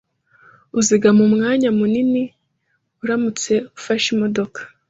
Uzigama 0.79 1.21
umwanya 1.27 1.69
munini 1.77 2.23
uramutse 3.03 3.53
ufashe 3.77 4.07
imodoka 4.15 4.59